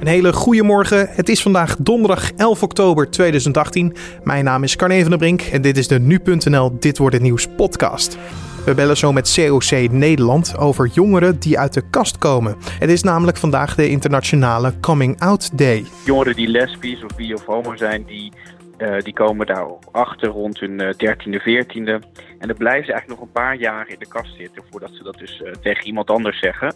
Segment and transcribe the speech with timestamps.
[0.00, 1.08] Een hele goede morgen.
[1.10, 3.94] Het is vandaag donderdag 11 oktober 2018.
[4.24, 7.22] Mijn naam is Carne van der Brink en dit is de nu.nl Dit wordt het
[7.24, 8.18] nieuws podcast.
[8.64, 12.56] We bellen zo met COC Nederland over jongeren die uit de kast komen.
[12.78, 15.84] Het is namelijk vandaag de internationale Coming Out Day.
[16.04, 18.32] Jongeren die lesbisch of bi of homo zijn, die,
[18.78, 22.08] uh, die komen daar achter rond hun uh, 13e, 14e.
[22.38, 25.02] En dan blijven ze eigenlijk nog een paar jaar in de kast zitten voordat ze
[25.02, 26.74] dat dus uh, tegen iemand anders zeggen.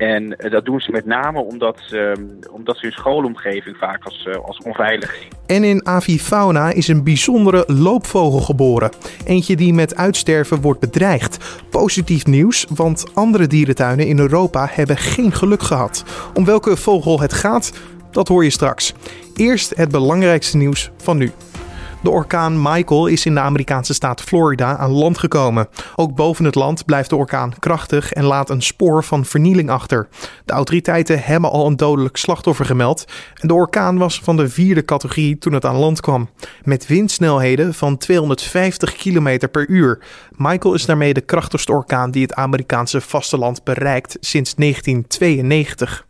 [0.00, 1.80] En uh, dat doen ze met name omdat,
[2.50, 5.28] omdat ze hun schoolomgeving vaak als, uh, als onveilig zien.
[5.46, 8.90] En in avifauna is een bijzondere loopvogel geboren.
[9.26, 11.60] Eentje die met uitsterven wordt bedreigd.
[11.70, 16.04] Positief nieuws, want andere dierentuinen in Europa hebben geen geluk gehad.
[16.34, 17.72] Om welke vogel het gaat,
[18.10, 18.94] dat hoor je straks.
[19.34, 21.32] Eerst het belangrijkste nieuws van nu.
[22.02, 25.68] De orkaan Michael is in de Amerikaanse staat Florida aan land gekomen.
[25.96, 30.08] Ook boven het land blijft de orkaan krachtig en laat een spoor van vernieling achter.
[30.44, 33.04] De autoriteiten hebben al een dodelijk slachtoffer gemeld.
[33.34, 36.30] En de orkaan was van de vierde categorie toen het aan land kwam.
[36.62, 40.02] Met windsnelheden van 250 km per uur.
[40.36, 46.06] Michael is daarmee de krachtigste orkaan die het Amerikaanse vasteland bereikt sinds 1992.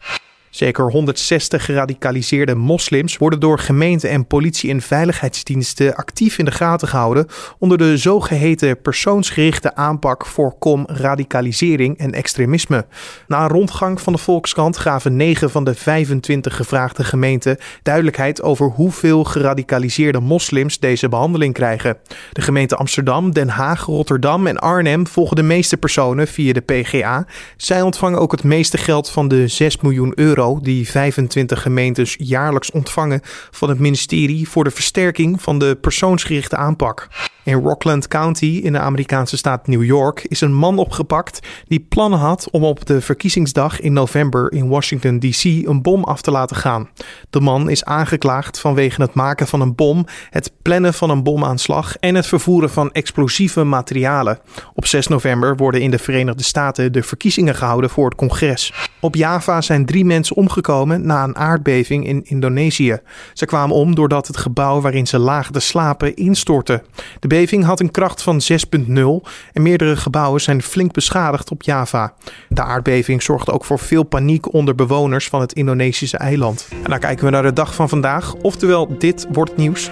[0.61, 6.89] Zeker 160 geradicaliseerde moslims worden door gemeenten en politie en veiligheidsdiensten actief in de gaten
[6.89, 7.27] gehouden
[7.59, 12.87] onder de zogeheten persoonsgerichte aanpak voorkom radicalisering en extremisme.
[13.27, 18.67] Na een rondgang van de Volkskrant gaven 9 van de 25 gevraagde gemeenten duidelijkheid over
[18.67, 21.97] hoeveel geradicaliseerde moslims deze behandeling krijgen.
[22.33, 27.27] De gemeenten Amsterdam, Den Haag, Rotterdam en Arnhem volgen de meeste personen via de PGA.
[27.57, 32.71] Zij ontvangen ook het meeste geld van de 6 miljoen euro die 25 gemeentes jaarlijks
[32.71, 33.21] ontvangen
[33.51, 37.09] van het ministerie voor de versterking van de persoonsgerichte aanpak.
[37.51, 42.19] In Rockland County in de Amerikaanse staat New York is een man opgepakt die plannen
[42.19, 46.57] had om op de verkiezingsdag in november in Washington DC een bom af te laten
[46.57, 46.89] gaan.
[47.31, 51.97] De man is aangeklaagd vanwege het maken van een bom, het plannen van een bomaanslag
[51.97, 54.39] en het vervoeren van explosieve materialen.
[54.75, 58.89] Op 6 november worden in de Verenigde Staten de verkiezingen gehouden voor het congres.
[59.01, 62.99] Op Java zijn drie mensen omgekomen na een aardbeving in Indonesië.
[63.33, 66.83] Ze kwamen om doordat het gebouw waarin ze lagen te slapen instortte.
[67.21, 68.89] De beving had een kracht van 6,0
[69.53, 72.15] en meerdere gebouwen zijn flink beschadigd op Java.
[72.49, 76.69] De aardbeving zorgde ook voor veel paniek onder bewoners van het Indonesische eiland.
[76.85, 79.91] En dan kijken we naar de dag van vandaag, oftewel dit wordt nieuws.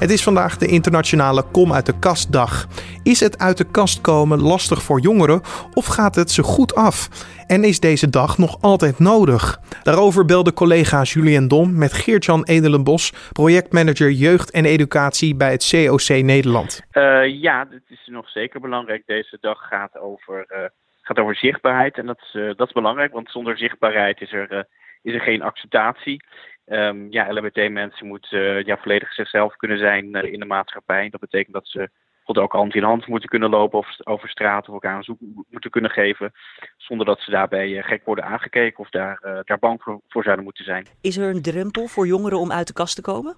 [0.00, 2.66] Het is vandaag de internationale Kom uit de Kast dag.
[3.02, 5.40] Is het uit de kast komen lastig voor jongeren
[5.74, 7.08] of gaat het ze goed af?
[7.46, 9.58] En is deze dag nog altijd nodig?
[9.82, 16.22] Daarover belde collega Julien Dom met Geert-Jan Edelenbos, projectmanager jeugd en educatie bij het COC
[16.22, 16.82] Nederland.
[16.92, 19.02] Uh, ja, het is nog zeker belangrijk.
[19.06, 20.58] Deze dag gaat over, uh,
[21.02, 24.66] gaat over zichtbaarheid en dat is, uh, dat is belangrijk, want zonder zichtbaarheid is er,
[25.02, 26.22] is er geen acceptatie.
[26.70, 31.08] Um, ja, LHBT-mensen moeten ja, volledig zichzelf kunnen zijn in de maatschappij.
[31.08, 31.90] Dat betekent dat ze
[32.36, 35.18] ook hand in hand moeten kunnen lopen of over straat of elkaar een zoek
[35.50, 36.32] moeten kunnen geven.
[36.76, 40.64] Zonder dat ze daarbij gek worden aangekeken of daar, daar bang voor, voor, zouden moeten
[40.64, 40.86] zijn.
[41.00, 43.36] Is er een drempel voor jongeren om uit de kast te komen?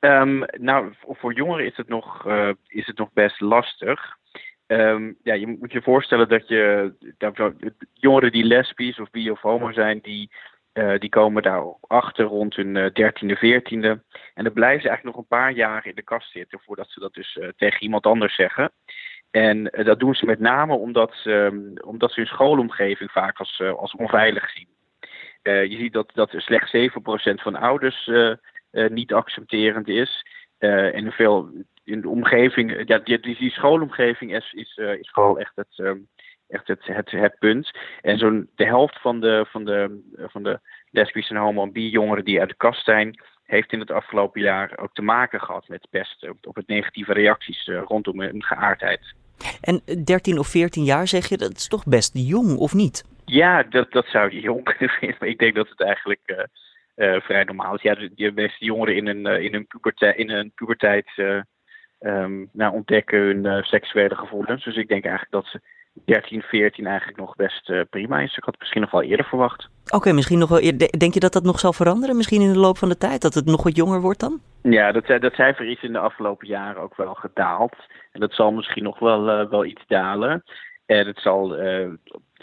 [0.00, 4.16] Um, nou, voor jongeren is het nog, uh, is het nog best lastig.
[4.66, 7.52] Um, ja, je moet je voorstellen dat je dat,
[7.92, 10.30] jongeren die lesbisch of bi of homo zijn, die
[10.74, 14.00] uh, die komen daar achter rond hun uh, 13e, 14e.
[14.34, 17.00] En dan blijven ze eigenlijk nog een paar jaar in de kast zitten voordat ze
[17.00, 18.72] dat dus uh, tegen iemand anders zeggen.
[19.30, 23.62] En dat doen ze met name omdat ze, um, omdat ze hun schoolomgeving vaak als,
[23.76, 24.68] als onveilig zien.
[25.42, 28.10] je ziet dat, dat slechts 7% van ouders
[28.70, 30.26] niet accepterend is.
[30.58, 31.50] en veel
[31.84, 35.78] in de omgeving, ja, die, die, die schoolomgeving is, is, is vooral echt het.
[35.78, 36.08] Um,
[36.52, 37.70] echt het, het, het punt.
[38.00, 40.60] En zo'n de helft van de, van de, van de
[40.90, 44.78] lesbische en homo- en bi-jongeren die uit de kast zijn, heeft in het afgelopen jaar
[44.78, 49.14] ook te maken gehad met best op het negatieve reacties uh, rondom hun geaardheid.
[49.60, 53.04] En 13 of 14 jaar zeg je, dat is toch best jong, of niet?
[53.24, 55.16] Ja, dat, dat zou je jong kunnen vinden.
[55.20, 56.38] Maar ik denk dat het eigenlijk uh,
[56.96, 57.82] uh, vrij normaal is.
[57.82, 61.10] Ja, de, de meeste jongeren in een, in een puberteit, in een puberteit
[62.02, 64.64] um, nou, ontdekken hun seksuele gevoelens.
[64.64, 65.60] Dus ik denk eigenlijk dat ze
[66.04, 68.36] 13, 14 eigenlijk nog best uh, prima is.
[68.36, 69.68] Ik had het misschien nog wel eerder verwacht.
[69.84, 70.98] Oké, okay, misschien nog wel eerder.
[70.98, 72.16] Denk je dat dat nog zal veranderen?
[72.16, 73.20] Misschien in de loop van de tijd?
[73.22, 74.40] Dat het nog wat jonger wordt dan?
[74.62, 77.76] Ja, dat, dat cijfer is in de afgelopen jaren ook wel gedaald.
[78.12, 80.42] En dat zal misschien nog wel, uh, wel iets dalen.
[80.86, 81.88] En het zal uh,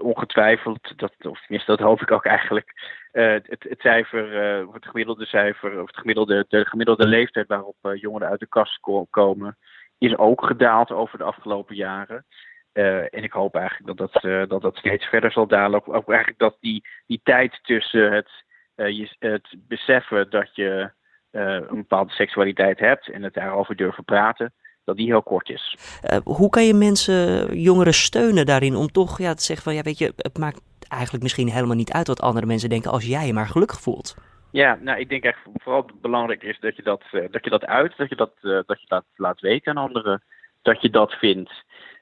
[0.01, 2.73] ongetwijfeld, dat, of tenminste dat hoop ik ook eigenlijk,
[3.11, 4.33] het, het cijfer,
[4.73, 8.79] het gemiddelde cijfer, of het gemiddelde, de gemiddelde leeftijd waarop jongeren uit de kast
[9.09, 9.57] komen,
[9.97, 12.25] is ook gedaald over de afgelopen jaren.
[12.73, 15.79] Uh, en ik hoop eigenlijk dat dat, uh, dat dat steeds verder zal dalen.
[15.79, 18.29] Ook, ook, eigenlijk dat die, die tijd tussen het,
[18.75, 20.91] je, het beseffen dat je
[21.31, 24.53] een bepaalde seksualiteit hebt en het daarover durven praten,
[24.83, 25.77] dat die heel kort is.
[26.23, 29.97] hoe kan je mensen, jongeren steunen daarin om toch ja, te zeggen van ja weet
[29.97, 33.33] je, het maakt eigenlijk misschien helemaal niet uit wat andere mensen denken als jij je
[33.33, 34.15] maar gelukkig voelt.
[34.51, 37.65] Ja, nou, ik denk echt vooral belangrijk is dat je dat, uh, dat je dat
[37.65, 40.23] uit, dat je dat, uh, dat je dat laat weten aan anderen,
[40.61, 41.51] dat je dat vindt.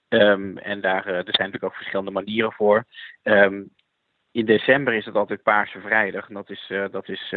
[0.10, 2.84] Um, en daar uh, er zijn natuurlijk ook verschillende manieren voor.
[3.24, 3.70] Um,
[4.32, 6.28] in december is het altijd Paarse Vrijdag.
[6.28, 7.34] En dat is, dat is,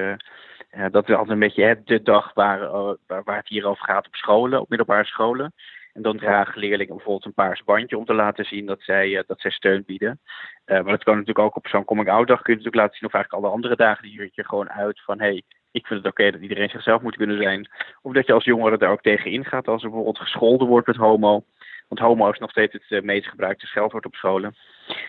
[0.91, 2.71] dat is altijd een beetje de dag waar,
[3.07, 5.53] waar, waar het hier over gaat op scholen, op middelbare scholen.
[5.93, 9.21] En dan dragen leerlingen bijvoorbeeld een paars bandje om te laten zien dat zij, uh,
[9.27, 10.21] dat zij steun bieden.
[10.67, 13.09] Uh, maar dat kan natuurlijk ook op zo'n coming-out dag kun je natuurlijk laten zien,
[13.09, 15.43] of eigenlijk alle andere dagen die je gewoon uit van hé, hey,
[15.73, 17.71] ik vind het oké dat iedereen zichzelf moet kunnen zijn.
[18.03, 20.97] Of dat je als jongere daar ook tegen ingaat als er bijvoorbeeld gescholden wordt met
[20.97, 21.45] homo.
[21.89, 24.55] Want homo is nog steeds het uh, meest gebruikte scheldwoord op scholen.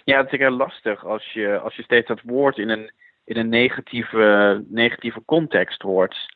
[0.04, 2.92] Ja, het is heel lastig als je, als je steeds dat woord in een,
[3.26, 6.30] in een negatieve, negatieve context hoort.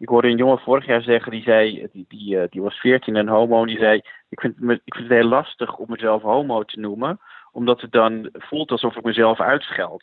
[0.00, 3.16] Ik hoorde een jongen vorig jaar zeggen, die zei, die, die, eh, die was 14
[3.16, 6.64] en homo, die zei, ik vind, me, ik vind het heel lastig om mezelf homo
[6.64, 7.20] te noemen,
[7.52, 10.02] omdat het dan voelt alsof ik mezelf uitscheld.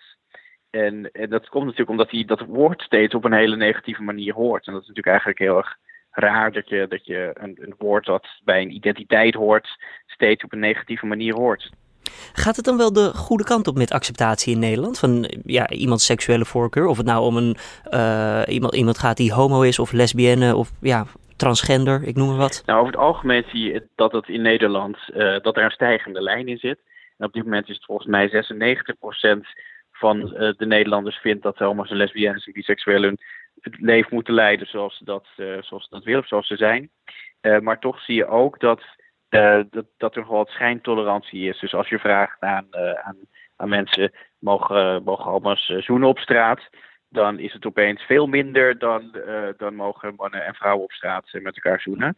[0.69, 4.33] En, en dat komt natuurlijk omdat hij dat woord steeds op een hele negatieve manier
[4.33, 4.67] hoort.
[4.67, 5.77] En dat is natuurlijk eigenlijk heel erg
[6.11, 10.53] raar dat je, dat je een, een woord dat bij een identiteit hoort, steeds op
[10.53, 11.69] een negatieve manier hoort.
[12.33, 14.99] Gaat het dan wel de goede kant op met acceptatie in Nederland?
[14.99, 16.85] Van ja, iemands seksuele voorkeur?
[16.85, 17.57] Of het nou om een,
[17.91, 21.05] uh, iemand, iemand gaat die homo is of lesbienne of ja,
[21.35, 22.63] transgender, ik noem maar wat.
[22.65, 26.21] Nou, over het algemeen zie je dat het in Nederland uh, dat er een stijgende
[26.21, 26.79] lijn in zit.
[27.17, 28.43] En op dit moment is het volgens mij
[29.37, 29.49] 96%
[29.91, 33.17] van uh, de Nederlanders vindt dat homo's en lesbiennes en biseksuelen
[33.61, 36.89] het leven moeten leiden zoals ze dat, zoals ze dat willen of zoals ze zijn.
[37.61, 38.81] maar toch zie je ook dat
[39.29, 41.59] uh, dat, dat er gewoon wat schijntolerantie is.
[41.59, 43.17] Dus als je vraagt aan, uh, aan,
[43.55, 46.69] aan mensen, mogen, mogen homo's zoenen op straat?
[47.09, 49.15] Dan is het opeens veel minder dan,
[49.57, 52.17] dan mogen mannen en vrouwen op straat met elkaar zoenen.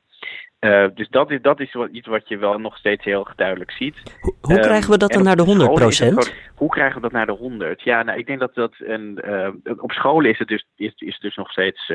[0.94, 4.18] dus dat is, dat is iets wat je wel nog steeds heel duidelijk ziet.
[4.22, 6.34] Hoe, hoe um, krijgen we dat dan naar de 100 procent?
[6.56, 7.82] Hoe krijgen we dat naar de 100?
[7.82, 9.24] Ja, nou, ik denk dat dat een,
[9.78, 11.92] op scholen is het dus, is, is het dus nog steeds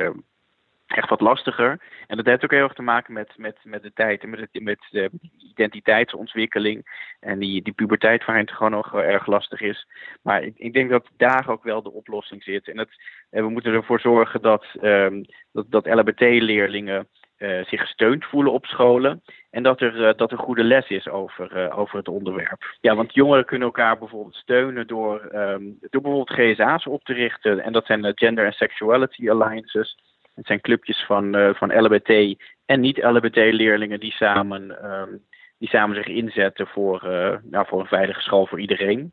[0.86, 1.80] echt wat lastiger.
[2.06, 4.40] En dat heeft ook heel erg te maken met, met, met de tijd en met,
[4.40, 9.86] het, met de identiteitsontwikkeling en die, die puberteit waarin het gewoon nog erg lastig is.
[10.22, 12.68] Maar ik, ik denk dat daar ook wel de oplossing zit.
[12.68, 12.90] En, het,
[13.30, 17.08] en we moeten ervoor zorgen dat, um, dat, dat LHBT-leerlingen
[17.38, 19.22] uh, zich gesteund voelen op scholen.
[19.50, 22.76] En dat er, uh, dat er goede les is over, over het onderwerp.
[22.80, 27.60] Ja, want jongeren kunnen elkaar bijvoorbeeld steunen door, um, door bijvoorbeeld GSA's op te richten.
[27.60, 29.96] En dat zijn Gender and Sexuality Alliances.
[30.34, 32.36] Het zijn clubjes van, uh, van LHBT
[32.66, 35.22] en niet-LHBT-leerlingen die samen, um,
[35.58, 39.12] die samen zich inzetten voor, uh, nou, voor een veilige school voor iedereen.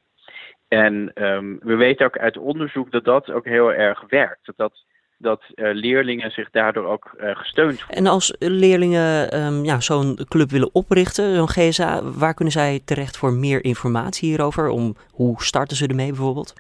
[0.67, 4.45] En um, we weten ook uit onderzoek dat dat ook heel erg werkt.
[4.45, 4.85] Dat, dat,
[5.17, 7.97] dat uh, leerlingen zich daardoor ook gesteund voelen.
[7.97, 13.17] En als leerlingen um, ja, zo'n club willen oprichten, zo'n GSA, waar kunnen zij terecht
[13.17, 14.69] voor meer informatie hierover?
[14.69, 16.53] Om, hoe starten ze ermee bijvoorbeeld?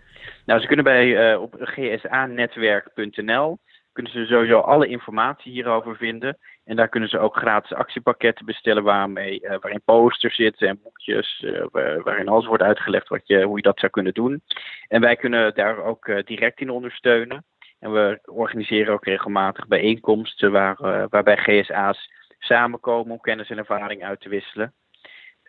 [0.45, 3.59] Nou, ze kunnen bij op gsanetwerk.nl
[3.91, 6.37] kunnen ze sowieso alle informatie hierover vinden.
[6.63, 11.43] En daar kunnen ze ook gratis actiepakketten bestellen waarmee, uh, waarin posters zitten en boekjes,
[11.45, 11.63] uh,
[12.03, 14.41] waarin alles wordt uitgelegd wat je, hoe je dat zou kunnen doen.
[14.87, 17.45] En wij kunnen daar ook uh, direct in ondersteunen.
[17.79, 24.21] En we organiseren ook regelmatig bijeenkomsten waar, waarbij GSA's samenkomen om kennis en ervaring uit
[24.21, 24.73] te wisselen.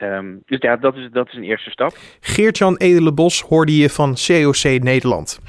[0.03, 1.93] Um, dus ja, dat is, dat is een eerste stap.
[2.21, 5.41] Geert-Jan Edelenbos hoorde je van COC Nederland.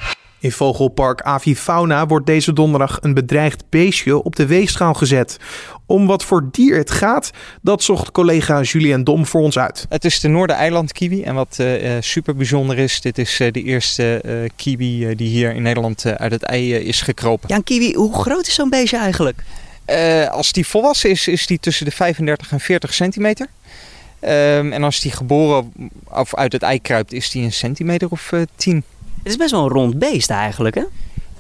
[0.44, 5.38] In vogelpark Avifauna wordt deze donderdag een bedreigd beestje op de weegschaal gezet.
[5.86, 7.32] Om wat voor dier het gaat,
[7.62, 9.86] dat zocht collega Julien Dom voor ons uit.
[9.90, 14.22] Het is de Noordereiland-kiwi en wat uh, super bijzonder is, dit is uh, de eerste
[14.26, 17.50] uh, kiwi die hier in Nederland uit het ei is gekropen.
[17.50, 19.44] Ja, een kiwi, hoe groot is zo'n beestje eigenlijk?
[20.32, 23.48] als die volwassen is, is die tussen de 35 en 40 centimeter.
[24.22, 25.74] Um, en als die geboren
[26.10, 28.84] of uit het ei kruipt, is die een centimeter of 10.
[29.24, 30.84] Het is best wel een rond beest eigenlijk, hè?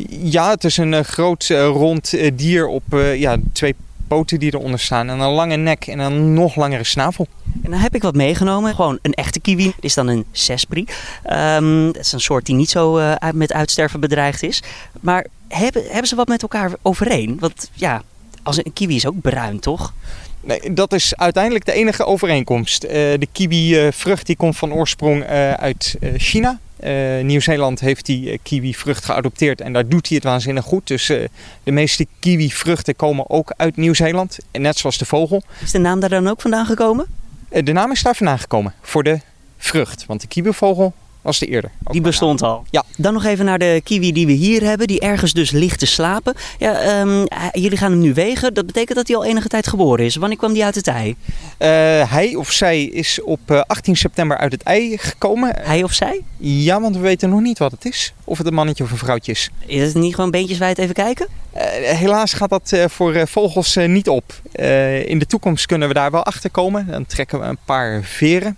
[0.07, 2.83] Ja, het is een uh, groot uh, rond uh, dier op
[3.15, 3.75] ja, twee
[4.07, 5.09] poten die eronder staan.
[5.09, 7.27] En een lange nek en een nog langere snavel.
[7.63, 8.75] En dan heb ik wat meegenomen.
[8.75, 9.63] Gewoon een echte kiwi.
[9.63, 10.85] Dit is dan een sespri.
[11.31, 14.63] Um, dat is een soort die niet zo met uitsterven bedreigd is.
[15.01, 17.37] Maar hebben, hebben ze wat met elkaar overeen?
[17.39, 18.01] Want ja,
[18.43, 19.93] als een kiwi is ook bruin, toch?
[20.41, 22.81] Nee, dat is uiteindelijk de enige overeenkomst.
[22.81, 25.23] de kiwi-vrucht die komt van oorsprong
[25.57, 26.59] uit China.
[26.83, 30.87] Uh, Nieuw-Zeeland heeft die uh, kiwi-vrucht geadopteerd en daar doet hij het waanzinnig goed.
[30.87, 31.27] Dus uh,
[31.63, 35.43] de meeste kiwi-vruchten komen ook uit Nieuw-Zeeland, net zoals de vogel.
[35.61, 37.05] Is de naam daar dan ook vandaan gekomen?
[37.49, 39.19] de naam is daar vandaan gekomen, voor de
[39.57, 40.05] vrucht.
[40.05, 41.71] Want de kiwi-vogel was de eerder.
[41.91, 42.63] Die bestond al.
[42.69, 42.83] Ja.
[42.97, 45.85] Dan nog even naar de kiwi die we hier hebben, die ergens dus ligt te
[45.85, 46.33] slapen.
[46.59, 48.53] Ja, ehm, hij- jullie gaan hem nu wegen.
[48.53, 50.15] Dat betekent dat hij al enige tijd geboren is.
[50.15, 51.15] Wanneer kwam die uit het ei?
[51.57, 51.69] Eh,
[52.11, 55.55] hij of zij is op eh, 18 september uit het ei gekomen.
[55.61, 56.21] Hij of zij?
[56.37, 58.13] Ja, want we weten nog niet wat het is.
[58.23, 59.49] Of het een mannetje of een vrouwtje is.
[59.65, 61.27] Is het niet gewoon beentjeswijd even kijken?
[61.51, 61.65] Eh,
[61.97, 64.33] helaas gaat dat eh, voor eh, vogels eh, niet op.
[64.51, 66.87] Eh, in de toekomst kunnen we daar wel achter komen.
[66.91, 68.57] Dan trekken we een paar veren.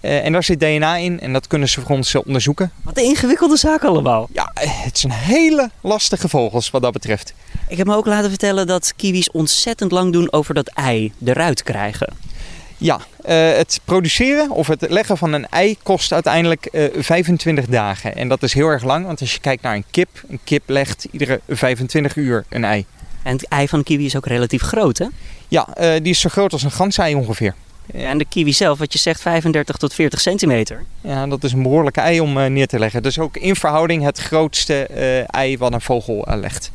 [0.00, 2.72] Eh, en daar zit DNA in en dat kunnen ze voor ons eh, onderzoeken.
[2.82, 4.28] Wat een ingewikkelde zaak allemaal.
[4.32, 7.34] Ja, eh, het zijn hele lastige vogels wat dat betreft.
[7.68, 11.62] Ik heb me ook laten vertellen dat kiwis ontzettend lang doen over dat ei eruit
[11.62, 12.12] krijgen.
[12.76, 18.16] Ja, het produceren of het leggen van een ei kost uiteindelijk eh, 25 dagen.
[18.16, 20.62] En dat is heel erg lang, want als je kijkt naar een kip, een kip
[20.66, 22.84] legt iedere 25 uur een ei.
[23.22, 25.06] En het ei van de kiwi is ook relatief groot, hè?
[25.48, 27.54] Ja, die is zo groot als een gansei ongeveer.
[27.94, 30.84] En de kiwi zelf, wat je zegt, 35 tot 40 centimeter.
[31.00, 33.02] Ja, dat is een behoorlijke ei om eh, neer te leggen.
[33.02, 36.70] Dus ook in verhouding het grootste eh, ei wat een vogel eh, legt.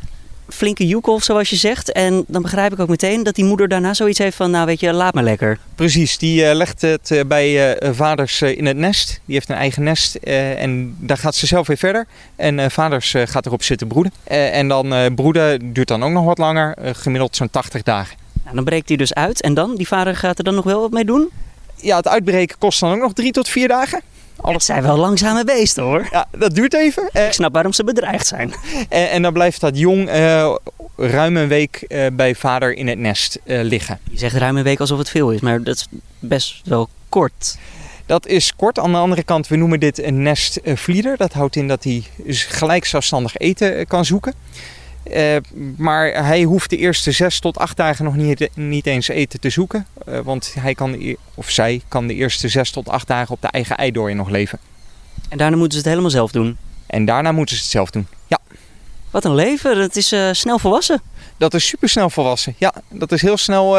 [0.49, 1.91] Flinke joekel, zoals je zegt.
[1.91, 4.51] En dan begrijp ik ook meteen dat die moeder daarna zoiets heeft van...
[4.51, 5.59] nou weet je, laat maar lekker.
[5.75, 9.21] Precies, die legt het bij vaders in het nest.
[9.25, 12.07] Die heeft een eigen nest en daar gaat ze zelf weer verder.
[12.35, 14.11] En vaders gaat erop zitten broeden.
[14.23, 18.24] En dan broeden duurt dan ook nog wat langer, gemiddeld zo'n 80 dagen.
[18.45, 19.41] Nou, dan breekt hij dus uit.
[19.41, 19.75] En dan?
[19.75, 21.29] Die vader gaat er dan nog wel wat mee doen?
[21.75, 24.01] Ja, het uitbreken kost dan ook nog drie tot vier dagen.
[24.41, 26.07] Het zijn wel langzame beesten, hoor.
[26.11, 27.09] Ja, dat duurt even.
[27.11, 28.53] Eh, Ik snap waarom ze bedreigd zijn.
[28.89, 30.55] en, en dan blijft dat jong eh,
[30.97, 33.99] ruim een week eh, bij vader in het nest liggen.
[34.11, 35.87] Je zegt ruim een week alsof het veel is, maar dat is
[36.19, 37.57] best wel kort.
[38.05, 38.79] Dat is kort.
[38.79, 41.17] Aan de andere kant, we noemen dit een nestvlieder.
[41.17, 44.33] Dat houdt in dat hij gelijk zelfstandig eten kan zoeken.
[45.11, 45.35] Eh,
[45.77, 49.49] maar hij hoeft de eerste zes tot acht dagen nog niet, niet eens eten te
[49.49, 49.85] zoeken.
[50.05, 53.47] Eh, want hij kan, of zij kan de eerste zes tot acht dagen op de
[53.47, 54.59] eigen eidooi nog leven.
[55.29, 56.57] En daarna moeten ze het helemaal zelf doen.
[56.87, 58.07] En daarna moeten ze het zelf doen.
[58.27, 58.39] Ja,
[59.11, 61.01] Wat een leven, dat is eh, snel volwassen.
[61.37, 62.55] dat is super snel volwassen.
[62.57, 63.77] Ja, dat is heel snel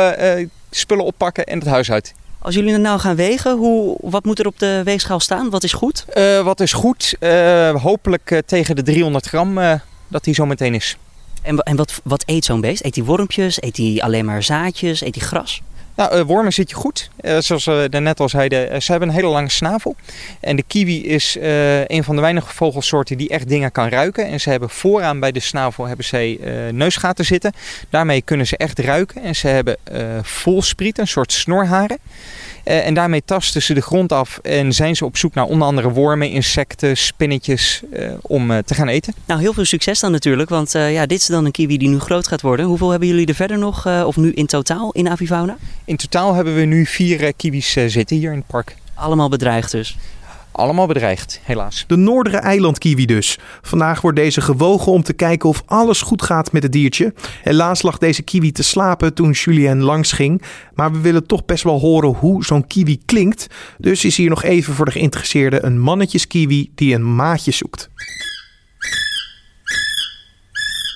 [0.71, 2.15] spullen oppakken en het huis uit.
[2.39, 5.51] Als jullie het nou gaan wegen, hoe, wat moet er op de weegschaal staan?
[5.51, 6.05] Wat is goed?
[6.43, 7.15] Wat is goed?
[7.83, 9.55] Hopelijk tegen de 300 gram
[10.09, 10.97] dat hij zo meteen is.
[11.47, 12.85] En, en wat, wat eet zo'n beest?
[12.85, 13.63] Eet hij wormpjes?
[13.63, 15.01] Eet hij alleen maar zaadjes?
[15.01, 15.63] Eet hij gras?
[15.97, 17.11] Nou, eh, wormen zit je goed.
[17.17, 19.97] Eh, zoals we daarnet al zeiden, eh, ze hebben een hele lange snavel.
[20.41, 24.27] En de kiwi is eh, een van de weinige vogelsoorten die echt dingen kan ruiken.
[24.27, 27.53] En ze hebben vooraan bij de snavel hebben ze eh, neusgaten zitten.
[27.91, 29.23] Daarmee kunnen ze echt ruiken.
[29.23, 31.99] En ze hebben eh volspriet, een soort snorharen.
[32.67, 35.69] Eh, en daarmee tasten ze de grond af en zijn ze op zoek naar onder
[35.69, 39.15] andere wormen, insecten, spinnetjes eh, om eh, te gaan eten.
[39.27, 41.99] Nou, heel veel succes dan natuurlijk, want ja, dit is dan een kiwi die nu
[41.99, 42.67] groot gaat worden.
[42.67, 45.57] Hoeveel hebben jullie er verder nog, of nu in totaal in Avifauna?
[45.85, 48.77] In totaal hebben we nu vier kiwis zitten hier in het park.
[48.95, 49.97] Allemaal bedreigd dus.
[50.57, 51.85] Allemaal bedreigd, helaas.
[51.87, 53.39] De noordere eilandkiwi dus.
[53.63, 57.15] Vandaag wordt deze gewogen om te kijken of alles goed gaat met het diertje.
[57.43, 60.43] Helaas lag deze kiwi te slapen toen Julien langs ging.
[60.75, 63.47] Maar we willen toch best wel horen hoe zo'n kiwi klinkt.
[63.79, 67.91] Dus is hier nog even voor de geïnteresseerden een mannetjeskiwi die een maatje zoekt.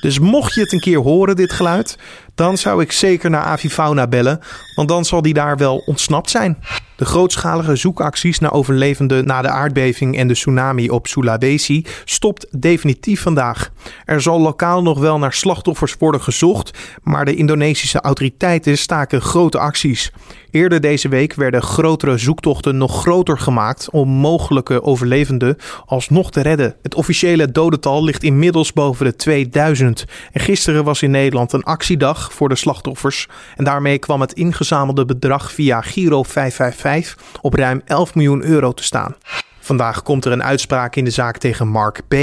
[0.00, 1.98] Dus mocht je het een keer horen, dit geluid,
[2.34, 4.40] dan zou ik zeker naar Avifauna bellen,
[4.74, 6.58] want dan zal die daar wel ontsnapt zijn.
[7.00, 13.22] De grootschalige zoekacties naar overlevenden na de aardbeving en de tsunami op Sulawesi stopt definitief
[13.22, 13.70] vandaag.
[14.04, 19.58] Er zal lokaal nog wel naar slachtoffers worden gezocht, maar de Indonesische autoriteiten staken grote
[19.58, 20.12] acties.
[20.50, 25.56] Eerder deze week werden grotere zoektochten nog groter gemaakt om mogelijke overlevenden
[25.86, 26.74] alsnog te redden.
[26.82, 30.04] Het officiële dodental ligt inmiddels boven de 2000.
[30.32, 33.28] En gisteren was in Nederland een actiedag voor de slachtoffers.
[33.56, 38.82] En daarmee kwam het ingezamelde bedrag via Giro 555 op ruim 11 miljoen euro te
[38.82, 39.16] staan.
[39.70, 42.14] Vandaag komt er een uitspraak in de zaak tegen Mark B.,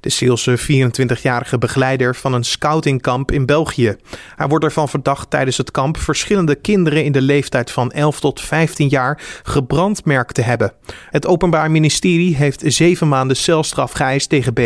[0.00, 3.96] de Zeelse 24-jarige begeleider van een scoutingkamp in België.
[4.36, 8.40] Hij wordt ervan verdacht tijdens het kamp verschillende kinderen in de leeftijd van 11 tot
[8.40, 10.72] 15 jaar gebrandmerkt te hebben.
[11.10, 14.60] Het Openbaar Ministerie heeft zeven maanden celstraf geëist tegen B.,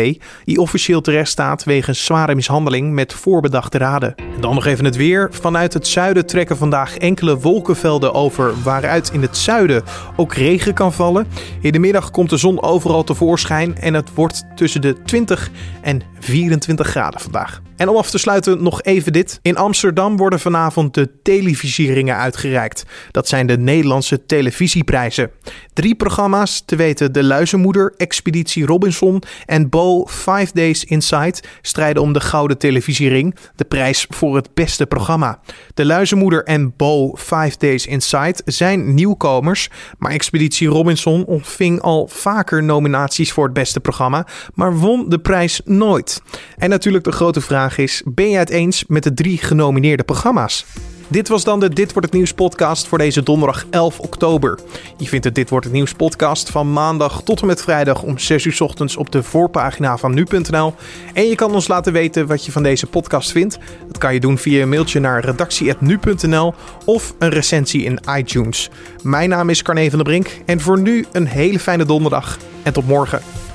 [0.45, 4.15] die officieel terecht staat wegens zware mishandeling met voorbedachte raden.
[4.15, 5.29] En dan nog even het weer.
[5.31, 9.83] Vanuit het zuiden trekken vandaag enkele wolkenvelden over, waaruit in het zuiden
[10.15, 11.27] ook regen kan vallen.
[11.61, 15.49] In de middag komt de zon overal tevoorschijn en het wordt tussen de 20
[15.81, 17.61] en 24 graden vandaag.
[17.77, 19.39] En om af te sluiten nog even dit.
[19.41, 22.83] In Amsterdam worden vanavond de televisieringen uitgereikt.
[23.11, 25.31] Dat zijn de Nederlandse televisieprijzen.
[25.73, 32.13] Drie programma's, te weten De Luizenmoeder, Expeditie Robinson en Bo 5 Days Inside, strijden om
[32.13, 35.39] de Gouden Televisiering, de prijs voor het beste programma.
[35.73, 42.07] De Luizenmoeder en Bo 5 Days Inside zijn nieuwkomers, maar Expeditie Robinson ontving al al
[42.07, 46.21] vaker nominaties voor het beste programma, maar won de prijs nooit.
[46.57, 50.65] En natuurlijk de grote vraag is: ben je het eens met de drie genomineerde programma's?
[51.09, 54.59] Dit was dan de Dit wordt het nieuws podcast voor deze donderdag 11 oktober.
[54.97, 58.17] Je vindt de Dit wordt het nieuws podcast van maandag tot en met vrijdag om
[58.17, 60.73] 6 uur ochtends op de voorpagina van nu.nl.
[61.13, 63.57] En je kan ons laten weten wat je van deze podcast vindt.
[63.87, 66.53] Dat kan je doen via een mailtje naar redactie@nu.nl
[66.85, 68.69] of een recensie in iTunes.
[69.03, 72.73] Mijn naam is Carne van der Brink en voor nu een hele fijne donderdag en
[72.73, 73.46] tot morgen.